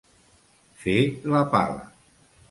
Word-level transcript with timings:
Fer 0.85 0.95
la 1.33 1.41
pala. 1.51 1.85